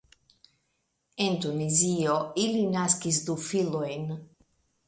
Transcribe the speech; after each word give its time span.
En 1.25 1.37
Tunizio 1.43 2.17
ili 2.47 2.65
naskis 2.79 3.23
du 3.29 3.37
filojn. 3.49 4.13